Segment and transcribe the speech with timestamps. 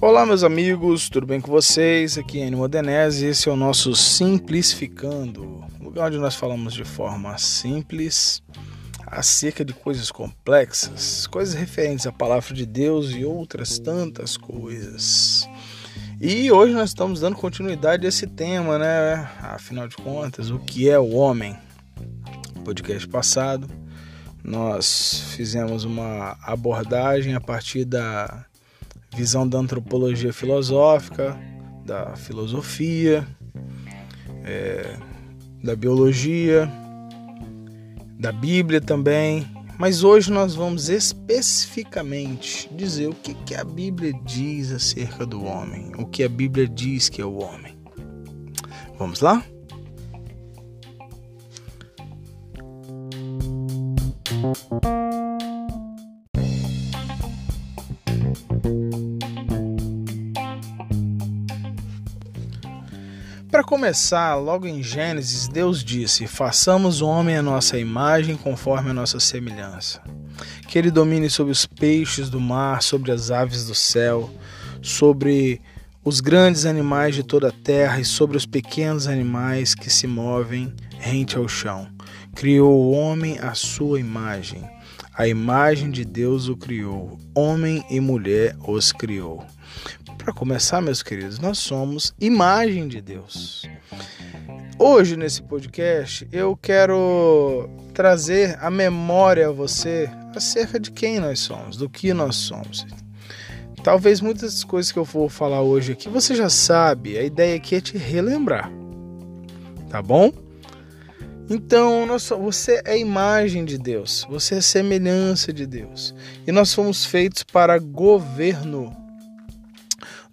[0.00, 2.16] Olá, meus amigos, tudo bem com vocês?
[2.16, 6.84] Aqui é Enio Modenese e esse é o nosso Simplificando, lugar onde nós falamos de
[6.84, 8.42] forma simples
[9.06, 15.48] acerca de coisas complexas, coisas referentes à palavra de Deus e outras tantas coisas.
[16.20, 19.28] E hoje nós estamos dando continuidade a esse tema, né?
[19.40, 21.56] Afinal de contas, o que é o homem?
[22.64, 23.68] Podcast passado,
[24.48, 28.46] nós fizemos uma abordagem a partir da
[29.14, 31.38] visão da antropologia filosófica,
[31.84, 33.26] da filosofia,
[34.44, 34.96] é,
[35.62, 36.70] da biologia,
[38.18, 39.46] da Bíblia também.
[39.78, 45.92] Mas hoje nós vamos especificamente dizer o que, que a Bíblia diz acerca do homem,
[45.98, 47.76] o que a Bíblia diz que é o homem.
[48.98, 49.44] Vamos lá?
[63.50, 68.94] Para começar, logo em Gênesis, Deus disse: Façamos o homem a nossa imagem, conforme a
[68.94, 70.00] nossa semelhança.
[70.68, 74.30] Que ele domine sobre os peixes do mar, sobre as aves do céu,
[74.80, 75.60] sobre
[76.04, 80.72] os grandes animais de toda a terra e sobre os pequenos animais que se movem
[80.96, 81.88] rente ao chão.
[82.34, 84.62] Criou o homem à sua imagem.
[85.14, 87.18] A imagem de Deus o criou.
[87.34, 89.44] Homem e mulher os criou.
[90.16, 93.68] Para começar, meus queridos, nós somos imagem de Deus.
[94.78, 101.76] Hoje, nesse podcast, eu quero trazer a memória a você acerca de quem nós somos,
[101.76, 102.86] do que nós somos.
[103.82, 107.76] Talvez muitas coisas que eu vou falar hoje aqui você já sabe, a ideia aqui
[107.76, 108.70] é te relembrar,
[109.88, 110.32] tá bom?
[111.50, 116.14] Então, nós, você é imagem de Deus, você é semelhança de Deus.
[116.46, 118.94] E nós fomos feitos para governo.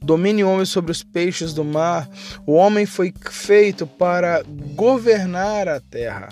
[0.02, 2.08] Domine o homem sobre os peixes do mar.
[2.46, 4.44] O homem foi feito para
[4.75, 6.30] governar a terra.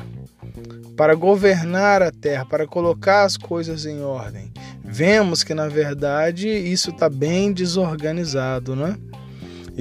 [0.97, 4.51] Para governar a terra, para colocar as coisas em ordem.
[4.83, 8.95] Vemos que, na verdade, isso está bem desorganizado, né?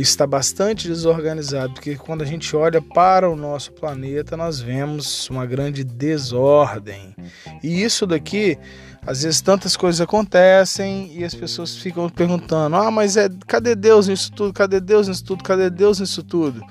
[0.00, 5.44] Está bastante desorganizado, porque quando a gente olha para o nosso planeta, nós vemos uma
[5.44, 7.14] grande desordem.
[7.62, 8.58] E isso daqui,
[9.06, 14.08] às vezes tantas coisas acontecem e as pessoas ficam perguntando: "Ah, mas é cadê Deus
[14.08, 14.52] nisso tudo?
[14.52, 15.44] Cadê Deus nisso tudo?
[15.44, 16.62] Cadê Deus nisso tudo?"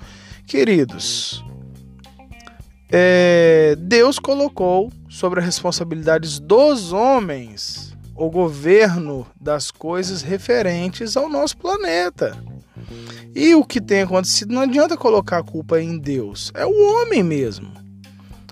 [0.48, 1.44] Queridos,
[2.92, 11.58] é, Deus colocou sobre as responsabilidades dos homens o governo das coisas referentes ao nosso
[11.58, 12.38] planeta.
[13.34, 17.24] E o que tem acontecido não adianta colocar a culpa em Deus, é o homem
[17.24, 17.72] mesmo.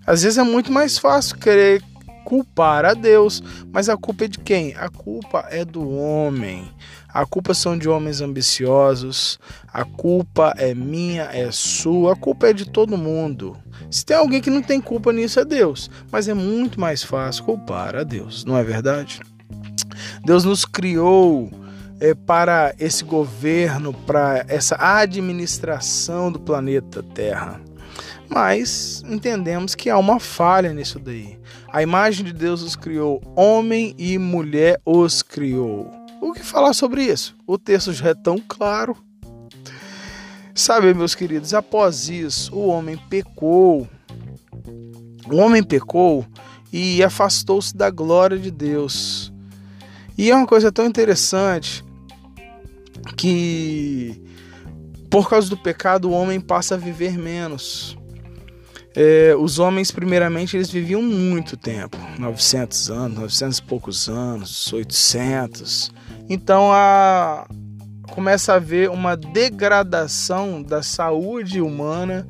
[0.05, 1.83] Às vezes é muito mais fácil querer
[2.23, 3.41] culpar a Deus,
[3.72, 4.75] mas a culpa é de quem?
[4.75, 6.72] A culpa é do homem.
[7.11, 9.39] A culpa são de homens ambiciosos.
[9.67, 12.13] A culpa é minha, é sua.
[12.13, 13.57] A culpa é de todo mundo.
[13.89, 17.44] Se tem alguém que não tem culpa nisso é Deus, mas é muito mais fácil
[17.44, 19.19] culpar a Deus, não é verdade?
[20.23, 21.50] Deus nos criou
[21.99, 27.61] é, para esse governo, para essa administração do planeta Terra.
[28.29, 31.39] Mas entendemos que há uma falha nisso daí.
[31.71, 35.91] A imagem de Deus os criou, homem e mulher os criou.
[36.21, 37.35] O que falar sobre isso?
[37.47, 38.95] O texto já é tão claro.
[40.53, 43.88] Sabe, meus queridos, após isso, o homem pecou.
[45.31, 46.25] O homem pecou
[46.71, 49.33] e afastou-se da glória de Deus.
[50.17, 51.83] E é uma coisa tão interessante
[53.15, 54.21] que
[55.09, 57.97] por causa do pecado o homem passa a viver menos.
[58.95, 65.91] É, os homens, primeiramente, eles viviam muito tempo 900 anos, 900 e poucos anos, 800.
[66.27, 67.47] Então a,
[68.11, 72.27] começa a haver uma degradação da saúde humana,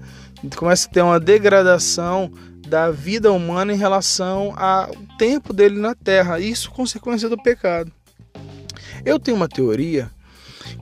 [0.55, 2.31] começa a ter uma degradação
[2.67, 6.39] da vida humana em relação ao tempo dele na Terra.
[6.39, 7.91] Isso consequência do pecado.
[9.03, 10.11] Eu tenho uma teoria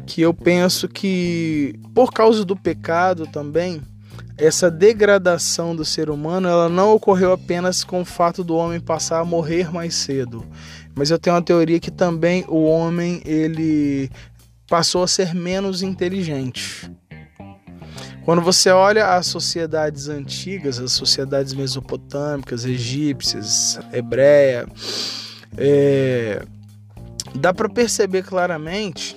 [0.08, 3.82] que eu penso que por causa do pecado também
[4.38, 9.20] essa degradação do ser humano ela não ocorreu apenas com o fato do homem passar
[9.20, 10.46] a morrer mais cedo,
[10.96, 14.10] mas eu tenho uma teoria que também o homem ele
[14.68, 16.90] passou a ser menos inteligente.
[18.24, 24.68] Quando você olha as sociedades antigas, as sociedades mesopotâmicas, egípcias, hebreia,
[25.58, 26.44] é,
[27.34, 29.16] dá para perceber claramente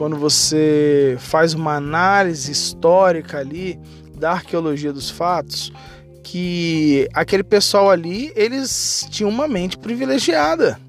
[0.00, 3.78] quando você faz uma análise histórica ali
[4.16, 5.70] da arqueologia dos fatos,
[6.24, 10.80] que aquele pessoal ali, eles tinham uma mente privilegiada.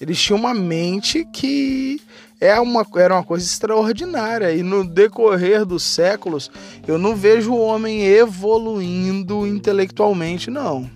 [0.00, 2.00] Eles tinham uma mente que
[2.40, 4.54] é uma, era uma coisa extraordinária.
[4.54, 6.50] E no decorrer dos séculos,
[6.88, 10.90] eu não vejo o homem evoluindo intelectualmente, não.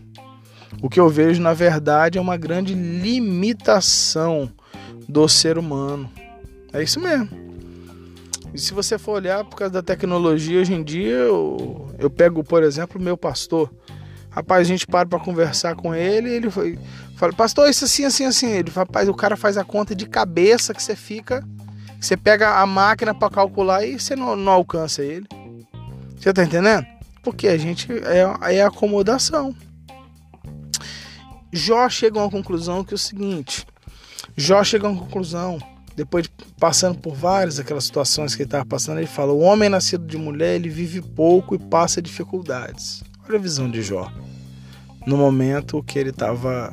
[0.80, 4.50] O que eu vejo, na verdade, é uma grande limitação
[5.06, 6.10] do ser humano.
[6.74, 7.30] É isso mesmo.
[8.52, 12.42] E se você for olhar por causa da tecnologia, hoje em dia, eu, eu pego,
[12.42, 13.72] por exemplo, o meu pastor.
[14.28, 16.76] Rapaz, a gente para para conversar com ele, ele foi,
[17.16, 18.50] fala, pastor, isso assim, assim, assim.
[18.50, 21.46] Ele fala, rapaz, o cara faz a conta de cabeça que você fica,
[22.00, 25.26] que você pega a máquina para calcular e você não, não alcança ele.
[26.16, 26.84] Você tá entendendo?
[27.22, 29.54] Porque a gente é, é acomodação.
[31.52, 33.64] Jó chega a uma conclusão que é o seguinte:
[34.36, 35.58] Jó chega a uma conclusão,
[35.96, 39.68] depois de passando por várias aquelas situações que ele estava passando, ele fala: O homem
[39.68, 43.02] nascido de mulher, ele vive pouco e passa dificuldades.
[43.28, 44.10] Olha a visão de Jó.
[45.06, 46.72] No momento que ele estava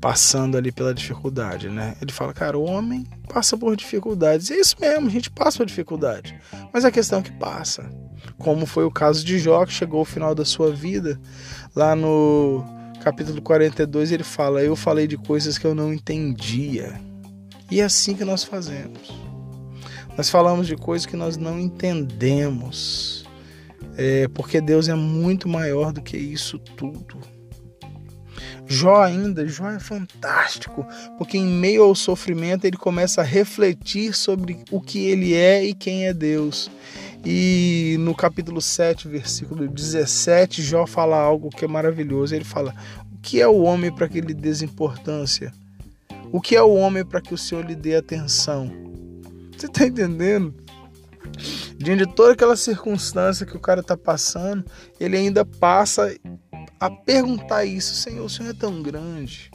[0.00, 1.96] passando ali pela dificuldade, né?
[2.00, 4.50] Ele fala, cara, o homem passa por dificuldades.
[4.50, 6.38] E é isso mesmo, a gente passa por dificuldade.
[6.72, 7.90] Mas a questão é que passa.
[8.38, 11.20] Como foi o caso de Jó, que chegou ao final da sua vida,
[11.74, 12.64] lá no
[13.02, 17.00] capítulo 42, ele fala: Eu falei de coisas que eu não entendia.
[17.70, 19.12] E é assim que nós fazemos.
[20.16, 23.24] Nós falamos de coisas que nós não entendemos.
[23.96, 27.18] É, porque Deus é muito maior do que isso tudo.
[28.68, 30.84] Jó ainda, Jó é fantástico,
[31.16, 35.72] porque em meio ao sofrimento ele começa a refletir sobre o que ele é e
[35.72, 36.70] quem é Deus.
[37.24, 42.34] E no capítulo 7, versículo 17, Jó fala algo que é maravilhoso.
[42.34, 42.74] Ele fala:
[43.12, 45.52] O que é o homem para que lhe dê importância?
[46.32, 48.70] O que é o homem para que o Senhor lhe dê atenção?
[49.56, 50.54] Você está entendendo?
[51.78, 54.64] Diante de toda aquela circunstância que o cara está passando,
[54.98, 56.14] ele ainda passa
[56.80, 59.50] a perguntar isso: Senhor, o Senhor é tão grande.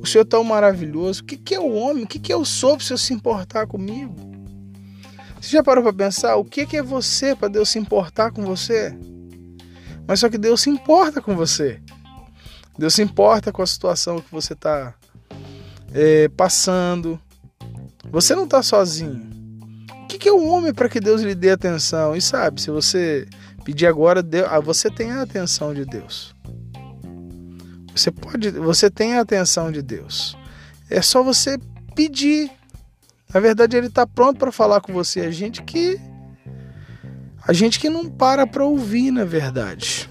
[0.00, 1.22] O Senhor é tão maravilhoso.
[1.22, 2.04] O que, que é o homem?
[2.04, 4.14] O que, que eu sou para o Senhor se importar comigo?
[5.40, 8.96] Você já parou para pensar o que é você para Deus se importar com você?
[10.06, 11.80] Mas só que Deus se importa com você.
[12.78, 14.94] Deus se importa com a situação que você está
[15.92, 17.20] é, passando.
[18.10, 19.30] Você não está sozinho.
[20.02, 22.16] O que é o um homem para que Deus lhe dê atenção?
[22.16, 23.26] E sabe, se você
[23.64, 26.34] pedir agora, ah, você tem a atenção de Deus.
[27.94, 30.36] Você pode, você tem a atenção de Deus.
[30.88, 31.58] É só você
[31.94, 32.50] pedir.
[33.32, 35.20] Na verdade, ele está pronto para falar com você.
[35.22, 36.00] A gente que
[37.46, 40.08] a gente que não para para ouvir, na verdade.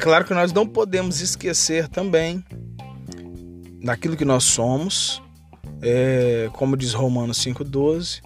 [0.00, 2.42] Claro que nós não podemos esquecer também
[3.84, 5.22] daquilo que nós somos,
[5.82, 8.22] é, como diz Romanos 5,12,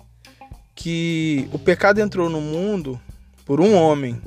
[0.74, 3.00] que o pecado entrou no mundo
[3.44, 4.20] por um homem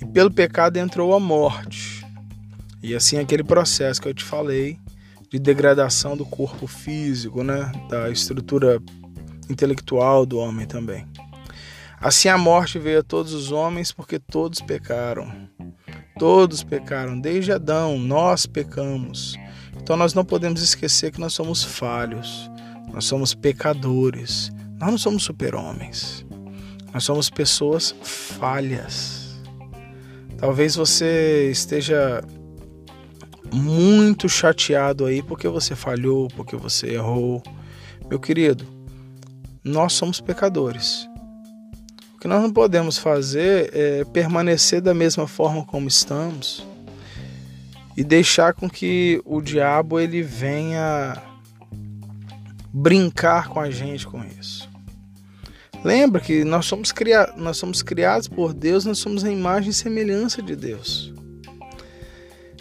[0.00, 2.04] e pelo pecado entrou a morte.
[2.82, 4.78] E assim aquele processo que eu te falei
[5.30, 8.80] de degradação do corpo físico, né, da estrutura
[9.48, 11.06] intelectual do homem também.
[12.00, 15.48] Assim a morte veio a todos os homens porque todos pecaram.
[16.18, 19.36] Todos pecaram, desde Adão, nós pecamos.
[19.76, 22.50] Então nós não podemos esquecer que nós somos falhos,
[22.92, 24.50] nós somos pecadores.
[24.78, 26.24] Nós não somos super-homens.
[26.92, 29.36] Nós somos pessoas falhas.
[30.38, 32.22] Talvez você esteja
[33.52, 37.42] muito chateado aí porque você falhou, porque você errou.
[38.08, 38.66] Meu querido,
[39.64, 41.08] nós somos pecadores.
[42.26, 46.66] Que nós não podemos fazer é permanecer da mesma forma como estamos
[47.96, 51.22] e deixar com que o diabo ele venha
[52.72, 54.68] brincar com a gente com isso.
[55.84, 57.32] Lembra que nós somos, cria...
[57.36, 61.14] nós somos criados por Deus, nós somos a imagem e semelhança de Deus.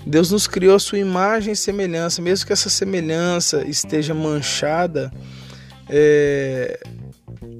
[0.06, 5.12] Deus nos criou sua imagem e semelhança, mesmo que essa semelhança esteja manchada,
[5.90, 6.80] é...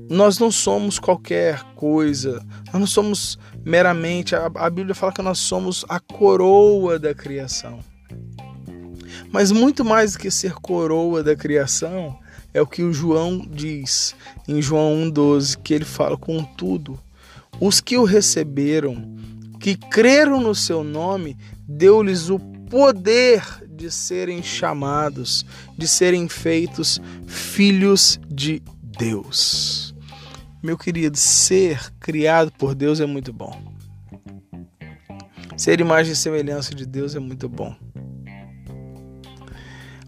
[0.10, 4.36] nós não somos qualquer coisa, nós não somos meramente.
[4.36, 7.80] A, a Bíblia fala que nós somos a coroa da criação.
[9.32, 12.18] Mas muito mais do que ser coroa da criação,
[12.54, 14.16] é o que o João diz
[14.48, 16.98] em João 1,12, que ele fala: Contudo,
[17.60, 19.16] os que o receberam,
[19.60, 25.46] que creram no seu nome, deu-lhes o poder de serem chamados,
[25.78, 28.62] de serem feitos filhos de
[28.98, 29.85] Deus.
[30.66, 33.56] Meu querido, ser criado por Deus é muito bom.
[35.56, 37.76] Ser imagem e semelhança de Deus é muito bom.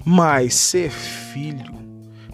[0.03, 1.71] Mas ser filho,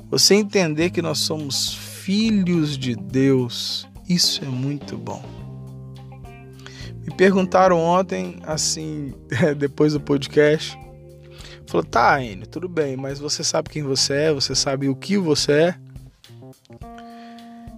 [0.09, 5.21] você entender que nós somos filhos de Deus, isso é muito bom.
[7.05, 9.13] Me perguntaram ontem, assim,
[9.57, 10.79] depois do podcast,
[11.67, 14.33] falou: "Tá, Enio, tudo bem, mas você sabe quem você é?
[14.33, 15.75] Você sabe o que você é?"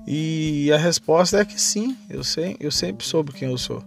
[0.07, 3.83] E a resposta é que sim, eu sei, eu sempre soube quem eu sou.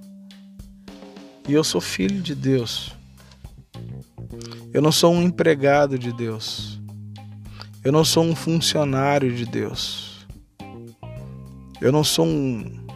[1.48, 2.92] E eu sou filho de Deus.
[4.72, 6.80] Eu não sou um empregado de Deus.
[7.84, 10.26] Eu não sou um funcionário de Deus.
[11.80, 12.86] Eu não sou um,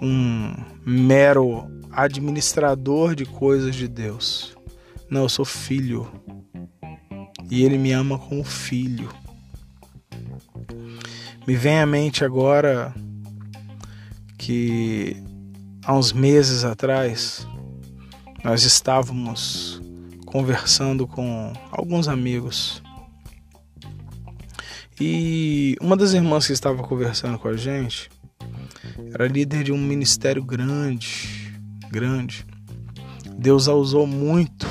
[0.00, 0.54] um
[0.86, 4.56] mero administrador de coisas de Deus.
[5.10, 6.08] Não, eu sou filho.
[7.50, 9.10] E Ele me ama como filho.
[11.48, 12.94] Me vem à mente agora
[14.36, 15.16] que
[15.82, 17.48] há uns meses atrás
[18.44, 19.80] nós estávamos
[20.26, 22.82] conversando com alguns amigos.
[25.00, 28.10] E uma das irmãs que estava conversando com a gente
[29.14, 31.50] era líder de um ministério grande,
[31.90, 32.44] grande.
[33.38, 34.66] Deus a usou muito.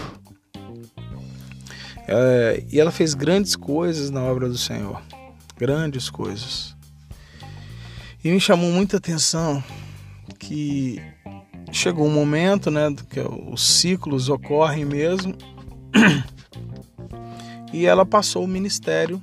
[2.08, 5.02] É, e ela fez grandes coisas na obra do Senhor,
[5.58, 6.76] grandes coisas.
[8.24, 9.64] E me chamou muita atenção
[10.40, 11.02] que
[11.72, 15.36] chegou um momento, né, que os ciclos ocorrem mesmo,
[17.74, 19.22] e ela passou o ministério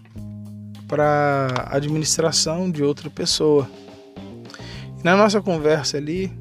[0.87, 3.69] para administração de outra pessoa.
[5.03, 6.33] Na nossa conversa ali,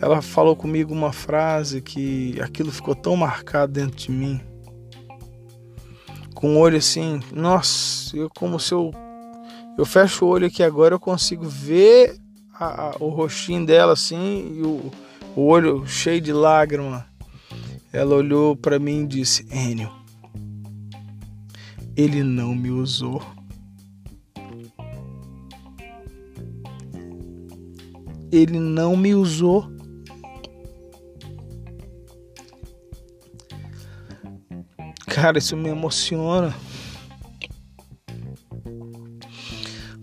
[0.00, 4.40] ela falou comigo uma frase que aquilo ficou tão marcado dentro de mim.
[6.40, 8.90] Com o olho assim, nossa, eu como se eu
[9.76, 12.18] eu fecho o olho aqui agora eu consigo ver
[12.54, 14.90] a, a, o rostinho dela assim e o,
[15.36, 17.06] o olho cheio de lágrima.
[17.92, 19.90] Ela olhou para mim e disse: Enio,
[21.96, 23.22] ele não me usou.
[28.32, 29.79] Ele não me usou.
[35.10, 36.54] Cara, isso me emociona.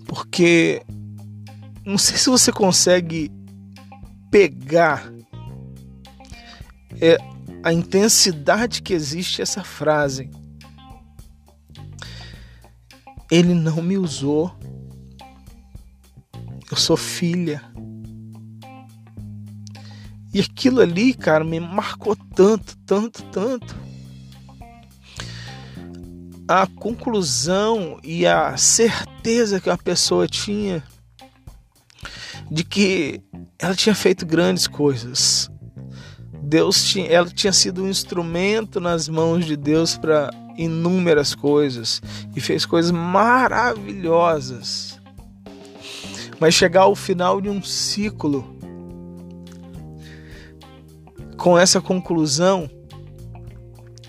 [0.06, 0.84] Porque
[1.86, 3.32] não sei se você consegue
[4.30, 5.10] pegar
[7.00, 7.18] é,
[7.64, 10.30] a intensidade que existe essa frase.
[13.32, 14.54] Ele não me usou.
[16.70, 17.62] Eu sou filha.
[20.34, 23.87] E aquilo ali, cara, me marcou tanto, tanto, tanto.
[26.48, 30.82] A conclusão e a certeza que a pessoa tinha
[32.50, 33.22] de que
[33.60, 35.52] ela tinha feito grandes coisas.
[36.42, 42.02] Deus tinha, ela tinha sido um instrumento nas mãos de Deus para inúmeras coisas
[42.36, 45.00] e fez coisas maravilhosas.
[46.40, 48.56] Mas chegar ao final de um ciclo
[51.36, 52.70] com essa conclusão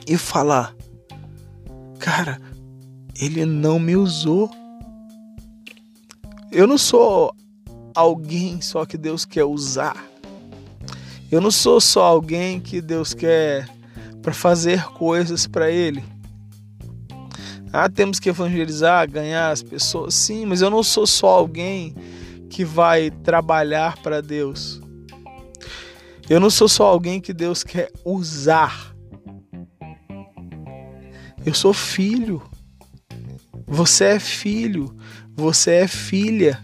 [0.06, 0.76] e falar:
[1.98, 2.40] Cara,
[3.20, 4.50] ele não me usou.
[6.50, 7.34] Eu não sou
[7.94, 9.96] alguém só que Deus quer usar.
[11.30, 13.68] Eu não sou só alguém que Deus quer
[14.22, 16.02] para fazer coisas para Ele.
[17.72, 20.14] Ah, temos que evangelizar, ganhar as pessoas.
[20.14, 21.94] Sim, mas eu não sou só alguém
[22.48, 24.80] que vai trabalhar para Deus.
[26.30, 28.94] Eu não sou só alguém que Deus quer usar.
[31.48, 32.42] Eu sou filho.
[33.66, 34.94] Você é filho.
[35.34, 36.62] Você é filha.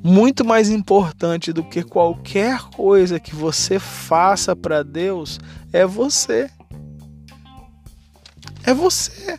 [0.00, 5.40] Muito mais importante do que qualquer coisa que você faça para Deus
[5.72, 6.48] é você.
[8.62, 9.36] É você.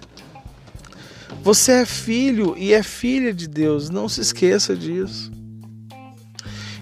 [1.42, 3.90] Você é filho e é filha de Deus.
[3.90, 5.32] Não se esqueça disso.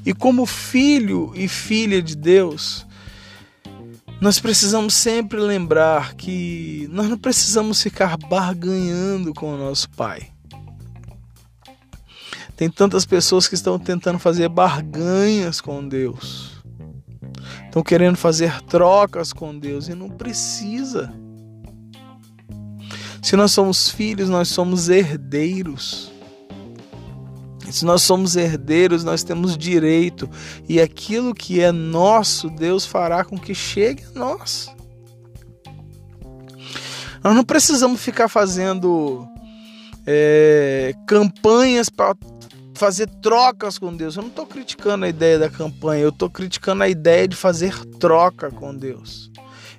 [0.03, 2.83] E como filho e filha de Deus,
[4.21, 10.29] nós precisamos sempre lembrar que nós não precisamos ficar barganhando com o nosso Pai.
[12.57, 16.61] Tem tantas pessoas que estão tentando fazer barganhas com Deus.
[17.63, 21.13] Estão querendo fazer trocas com Deus e não precisa.
[23.21, 26.11] Se nós somos filhos, nós somos herdeiros.
[27.71, 30.29] Se nós somos herdeiros, nós temos direito,
[30.67, 34.69] e aquilo que é nosso, Deus fará com que chegue a nós.
[37.23, 39.27] Nós não precisamos ficar fazendo
[40.05, 42.15] é, campanhas para
[42.73, 44.15] fazer trocas com Deus.
[44.15, 47.75] Eu não estou criticando a ideia da campanha, eu estou criticando a ideia de fazer
[47.99, 49.29] troca com Deus.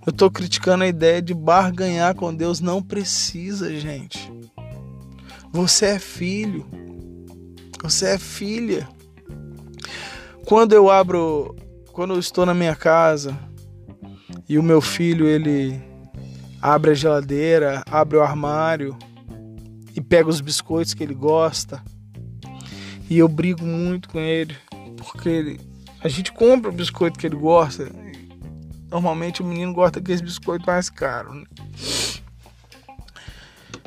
[0.06, 2.60] Eu estou criticando a ideia de barganhar com Deus.
[2.60, 4.30] Não precisa, gente.
[5.52, 6.66] Você é filho.
[7.82, 8.88] Você é filha.
[10.46, 11.56] Quando eu abro,
[11.92, 13.38] quando eu estou na minha casa
[14.48, 15.80] e o meu filho ele
[16.60, 18.96] abre a geladeira, abre o armário
[19.94, 21.82] e pega os biscoitos que ele gosta.
[23.08, 24.56] E eu brigo muito com ele,
[24.98, 25.60] porque ele,
[26.02, 27.90] a gente compra o biscoito que ele gosta.
[28.90, 31.34] Normalmente o menino gosta daqueles biscoitos mais caros.
[31.34, 31.44] Né?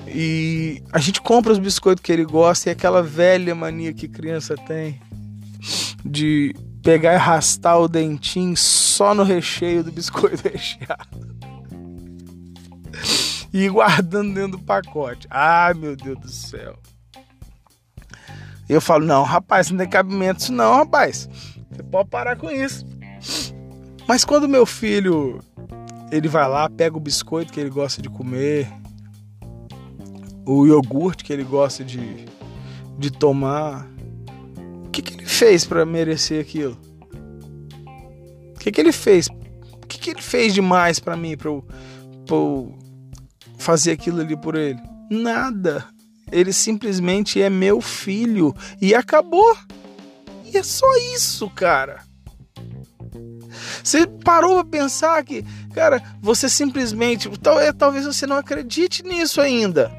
[0.08, 4.56] E a gente compra os biscoitos que ele gosta e aquela velha mania que criança
[4.56, 5.00] tem
[6.06, 11.34] de pegar e arrastar o dentinho só no recheio do biscoito recheado
[13.54, 15.28] e guardando dentro do pacote.
[15.30, 16.78] Ai, meu Deus do céu.
[18.68, 21.30] Eu falo, não, rapaz, não tem cabimento isso não, rapaz.
[21.70, 22.84] Você pode parar com isso.
[24.08, 25.40] Mas quando meu filho,
[26.12, 28.68] ele vai lá, pega o biscoito que ele gosta de comer,
[30.46, 32.26] o iogurte que ele gosta de,
[32.98, 33.88] de tomar,
[34.86, 36.78] o que, que ele fez para merecer aquilo?
[38.56, 39.28] O que, que ele fez?
[39.28, 41.66] O que, que ele fez demais para mim, para eu,
[42.26, 42.78] pra eu
[43.58, 44.80] fazer aquilo ali por ele?
[45.10, 45.86] Nada.
[46.32, 49.56] Ele simplesmente é meu filho e acabou.
[50.46, 52.02] E é só isso, cara.
[53.84, 57.30] Você parou a pensar que, cara, você simplesmente,
[57.62, 59.92] é, talvez você não acredite nisso ainda.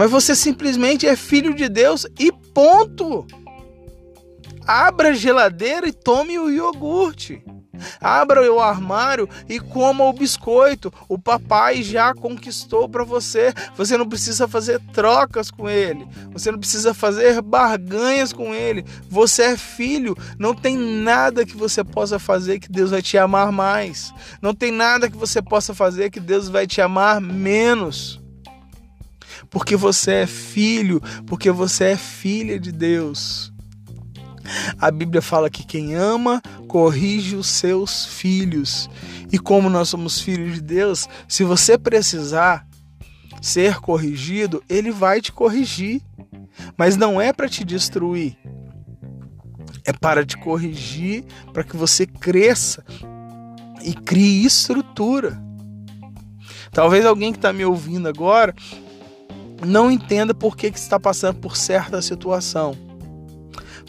[0.00, 3.26] Mas você simplesmente é filho de Deus e ponto.
[4.66, 7.44] Abra a geladeira e tome o iogurte.
[8.00, 10.90] Abra o armário e coma o biscoito.
[11.06, 13.52] O papai já conquistou para você.
[13.76, 16.08] Você não precisa fazer trocas com ele.
[16.32, 18.86] Você não precisa fazer barganhas com ele.
[19.06, 20.16] Você é filho.
[20.38, 24.14] Não tem nada que você possa fazer que Deus vai te amar mais.
[24.40, 28.18] Não tem nada que você possa fazer que Deus vai te amar menos.
[29.50, 33.52] Porque você é filho, porque você é filha de Deus.
[34.78, 38.88] A Bíblia fala que quem ama corrige os seus filhos.
[39.32, 42.66] E como nós somos filhos de Deus, se você precisar
[43.40, 46.02] ser corrigido, ele vai te corrigir.
[46.76, 48.36] Mas não é para te destruir.
[49.84, 52.84] É para te corrigir, para que você cresça
[53.82, 55.40] e crie estrutura.
[56.70, 58.54] Talvez alguém que está me ouvindo agora
[59.64, 62.76] não entenda por que, que está passando por certa situação.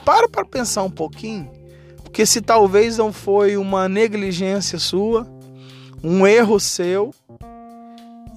[0.03, 1.49] Para para pensar um pouquinho,
[2.03, 5.27] porque se talvez não foi uma negligência sua,
[6.03, 7.13] um erro seu,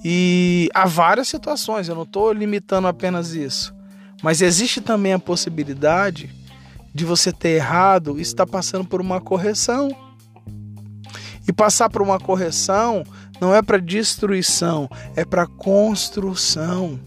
[0.03, 3.73] e há várias situações, eu não estou limitando apenas isso,
[4.21, 6.29] mas existe também a possibilidade
[6.93, 9.89] de você ter errado e estar passando por uma correção.
[11.47, 13.03] E passar por uma correção
[13.41, 16.99] não é para destruição, é para construção.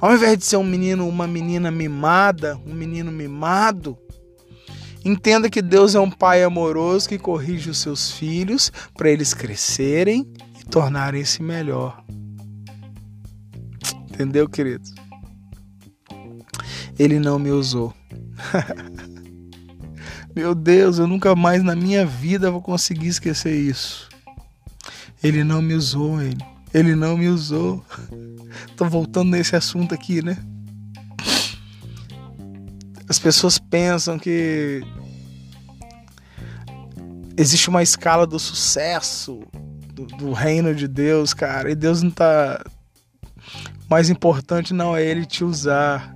[0.00, 3.98] Ao invés de ser um menino, uma menina mimada, um menino mimado,
[5.04, 10.26] entenda que Deus é um pai amoroso que corrige os seus filhos para eles crescerem
[10.58, 12.02] e tornarem-se melhor.
[14.10, 14.94] Entendeu, queridos?
[16.98, 17.94] Ele não me usou.
[20.34, 24.08] Meu Deus, eu nunca mais na minha vida vou conseguir esquecer isso.
[25.22, 26.38] Ele não me usou, ele.
[26.72, 27.84] Ele não me usou.
[28.76, 30.36] Tô voltando nesse assunto aqui, né?
[33.08, 34.82] As pessoas pensam que
[37.36, 39.42] existe uma escala do sucesso
[39.92, 41.70] do, do, reino de Deus, cara.
[41.70, 42.64] E Deus não tá.
[43.88, 46.14] Mais importante não é ele te usar,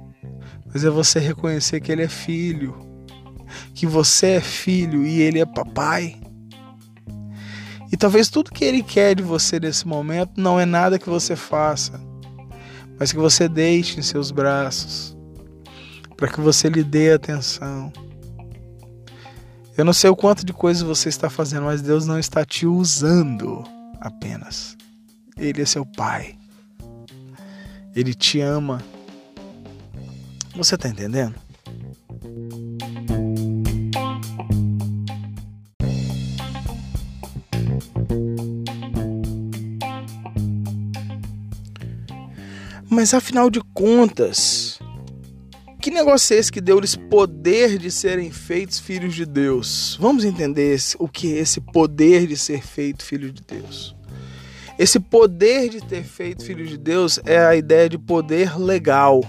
[0.66, 2.78] mas é você reconhecer que ele é filho,
[3.74, 6.16] que você é filho e ele é papai.
[7.92, 11.36] E talvez tudo que ele quer de você nesse momento não é nada que você
[11.36, 12.00] faça,
[12.98, 15.16] mas que você deixe em seus braços,
[16.16, 17.92] para que você lhe dê atenção.
[19.76, 22.66] Eu não sei o quanto de coisas você está fazendo, mas Deus não está te
[22.66, 23.64] usando
[24.00, 24.76] apenas.
[25.36, 26.36] Ele é seu pai.
[27.94, 28.80] Ele te ama.
[30.54, 31.43] Você está entendendo?
[43.04, 44.78] Mas afinal de contas,
[45.78, 49.98] que negócio é esse que deu-lhes poder de serem feitos filhos de Deus?
[50.00, 53.94] Vamos entender esse, o que é esse poder de ser feito filho de Deus.
[54.78, 59.22] Esse poder de ter feito filho de Deus é a ideia de poder legal.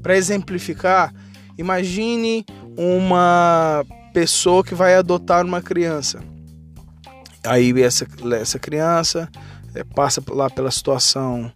[0.00, 1.12] Para exemplificar,
[1.58, 2.46] imagine
[2.78, 6.20] uma pessoa que vai adotar uma criança.
[7.42, 8.06] Aí essa,
[8.40, 9.28] essa criança
[9.74, 11.52] é, passa lá pela situação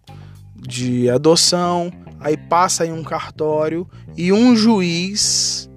[0.61, 5.69] de adoção, aí passa em um cartório e um juiz,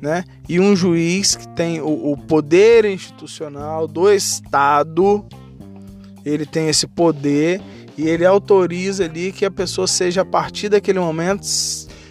[0.00, 0.24] né?
[0.48, 5.24] E um juiz que tem o, o poder institucional do Estado,
[6.24, 7.60] ele tem esse poder
[7.96, 11.46] e ele autoriza ali que a pessoa seja a partir daquele momento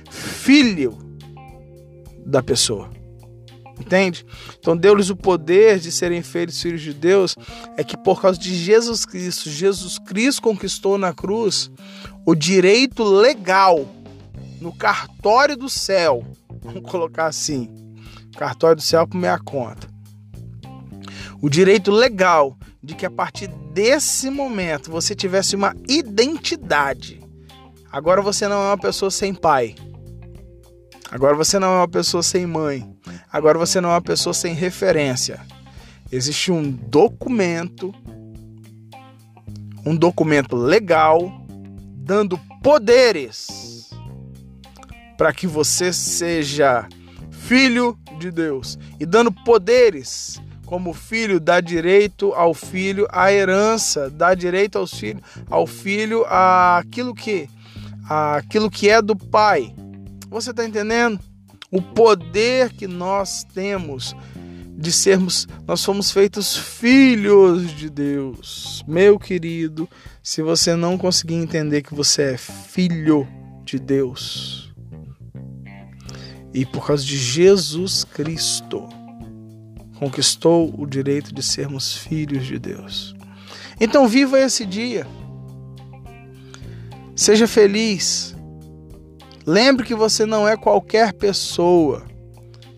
[0.10, 0.98] filho
[2.26, 2.90] da pessoa.
[3.80, 4.24] Entende?
[4.60, 7.36] Então deu-lhes o poder de serem feitos filhos de Deus,
[7.76, 11.72] é que por causa de Jesus Cristo, Jesus Cristo conquistou na cruz
[12.26, 13.88] o direito legal
[14.60, 16.26] no cartório do céu.
[16.62, 17.70] Vamos colocar assim:
[18.38, 19.90] cartório do céu por minha conta.
[21.42, 27.20] O direito legal de que a partir desse momento você tivesse uma identidade.
[27.92, 29.76] Agora você não é uma pessoa sem pai.
[31.10, 32.90] Agora você não é uma pessoa sem mãe.
[33.32, 35.42] Agora você não é uma pessoa sem referência.
[36.12, 37.94] Existe um documento,
[39.86, 41.41] um documento legal,
[42.02, 43.90] dando poderes
[45.18, 46.88] para que você seja
[47.32, 54.34] filho de Deus e dando poderes como filho dá direito ao filho a herança, dá
[54.34, 57.50] direito aos filhos, ao filho aquilo que
[58.08, 59.76] aquilo que é do pai.
[60.30, 61.20] Você está entendendo?
[61.70, 64.16] O poder que nós temos
[64.82, 68.84] de sermos, nós somos feitos filhos de Deus.
[68.88, 69.88] Meu querido,
[70.24, 73.28] se você não conseguir entender que você é filho
[73.64, 74.74] de Deus,
[76.54, 78.90] e por causa de Jesus Cristo,
[80.00, 83.16] conquistou o direito de sermos filhos de Deus.
[83.80, 85.08] Então, viva esse dia.
[87.16, 88.36] Seja feliz.
[89.46, 92.11] Lembre que você não é qualquer pessoa.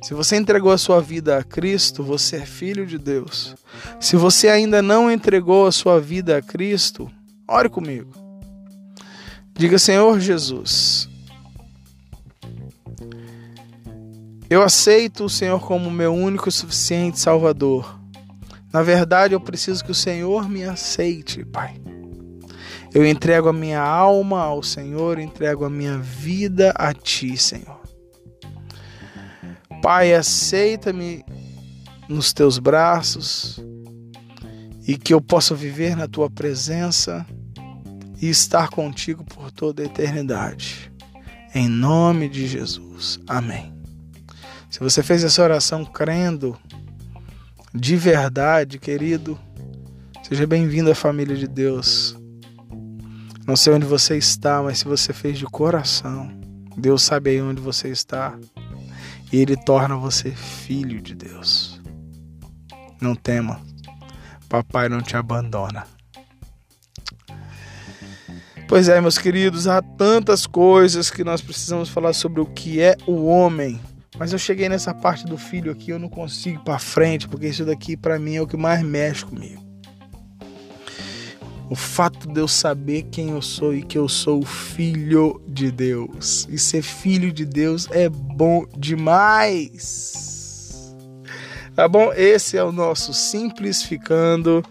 [0.03, 3.55] Se você entregou a sua vida a Cristo, você é filho de Deus.
[4.01, 7.09] Se você ainda não entregou a sua vida a Cristo,
[7.47, 8.11] ore comigo.
[9.53, 11.07] Diga, Senhor Jesus,
[14.49, 17.97] eu aceito o Senhor como meu único e suficiente Salvador.
[18.73, 21.79] Na verdade, eu preciso que o Senhor me aceite, Pai.
[22.93, 27.82] Eu entrego a minha alma ao Senhor, entrego a minha vida a Ti, Senhor.
[29.83, 31.25] Pai, aceita-me
[32.07, 33.61] nos Teus braços
[34.87, 37.25] e que eu possa viver na Tua presença
[38.21, 40.89] e estar contigo por toda a eternidade.
[41.53, 43.19] Em nome de Jesus.
[43.27, 43.73] Amém.
[44.69, 46.57] Se você fez essa oração crendo
[47.75, 49.37] de verdade, querido,
[50.25, 52.15] seja bem-vindo à família de Deus.
[53.45, 56.31] Não sei onde você está, mas se você fez de coração,
[56.77, 58.39] Deus sabe aí onde você está.
[59.33, 61.81] E Ele torna você filho de Deus.
[63.01, 63.59] Não tema,
[64.47, 65.87] papai não te abandona.
[68.67, 72.95] Pois é, meus queridos, há tantas coisas que nós precisamos falar sobre o que é
[73.07, 73.81] o homem.
[74.19, 77.47] Mas eu cheguei nessa parte do filho aqui, eu não consigo ir para frente, porque
[77.47, 79.62] isso daqui para mim é o que mais mexe comigo.
[81.73, 86.47] O fato de eu saber quem eu sou e que eu sou filho de Deus.
[86.47, 90.93] E ser filho de Deus é bom demais.
[91.75, 92.13] Tá bom?
[92.13, 94.63] Esse é o nosso Simplificando.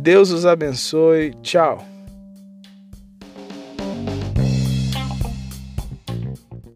[0.00, 1.34] Deus os abençoe.
[1.42, 1.86] Tchau.